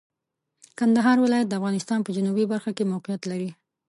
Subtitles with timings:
[0.79, 3.49] کندهار ولایت د افغانستان په جنوبي برخه کې موقعیت لري.